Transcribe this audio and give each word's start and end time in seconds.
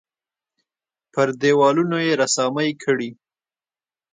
پر 1.13 1.27
دېوالونو 1.41 1.97
یې 2.05 2.13
رسامۍ 2.21 2.69
کړي. 2.83 3.09